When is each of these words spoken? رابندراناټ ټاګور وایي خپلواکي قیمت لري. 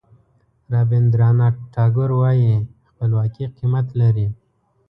رابندراناټ 0.73 1.55
ټاګور 1.73 2.09
وایي 2.21 2.53
خپلواکي 2.87 3.45
قیمت 3.57 3.87
لري. 3.99 4.27